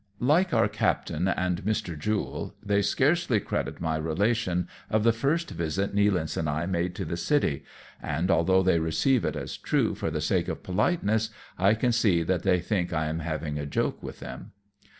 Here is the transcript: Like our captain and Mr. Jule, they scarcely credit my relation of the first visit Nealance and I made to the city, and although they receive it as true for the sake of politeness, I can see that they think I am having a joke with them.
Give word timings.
Like 0.19 0.51
our 0.51 0.67
captain 0.67 1.27
and 1.27 1.61
Mr. 1.63 1.95
Jule, 1.95 2.55
they 2.65 2.81
scarcely 2.81 3.39
credit 3.39 3.79
my 3.79 3.97
relation 3.97 4.67
of 4.89 5.03
the 5.03 5.11
first 5.13 5.51
visit 5.51 5.93
Nealance 5.93 6.35
and 6.37 6.49
I 6.49 6.65
made 6.65 6.95
to 6.95 7.05
the 7.05 7.15
city, 7.15 7.65
and 8.01 8.31
although 8.31 8.63
they 8.63 8.79
receive 8.79 9.23
it 9.23 9.35
as 9.35 9.57
true 9.57 9.93
for 9.93 10.09
the 10.09 10.19
sake 10.19 10.47
of 10.47 10.63
politeness, 10.63 11.29
I 11.59 11.75
can 11.75 11.91
see 11.91 12.23
that 12.23 12.41
they 12.41 12.59
think 12.61 12.91
I 12.91 13.09
am 13.09 13.19
having 13.19 13.59
a 13.59 13.67
joke 13.67 14.01
with 14.01 14.21
them. 14.21 14.53